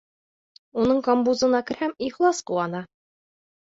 [0.85, 2.87] Уның камбузына керһәм, ихлас ҡыуана.